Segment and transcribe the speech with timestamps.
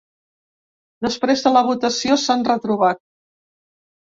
[1.07, 3.03] Després de la votació s’han retrobat.